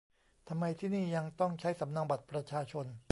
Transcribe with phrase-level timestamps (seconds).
[0.47, 2.85] ทำไมที่นี่ยังต้องใช้สำเนาบัตรประชาชน